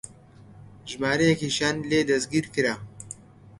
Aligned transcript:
ژمارەیەکیشیان 0.91 1.75
لێ 1.89 1.99
دەستگیر 2.09 2.45
کرا 2.53 2.75